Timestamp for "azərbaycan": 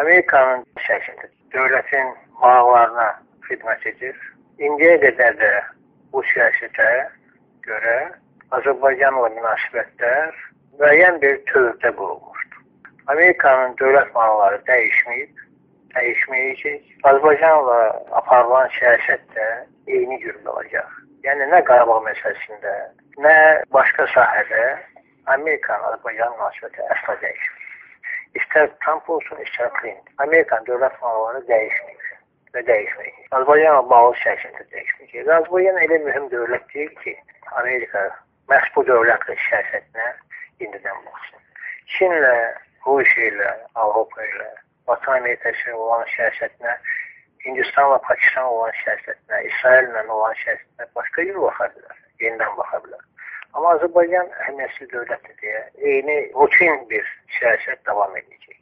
25.92-26.38, 35.36-35.80, 53.76-54.30